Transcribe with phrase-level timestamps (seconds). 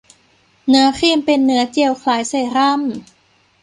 [0.67, 2.81] เนื้อครีมเป็นเนื้อเจลคล้ายเซรั่ม